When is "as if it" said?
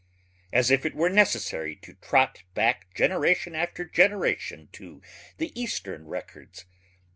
0.51-0.95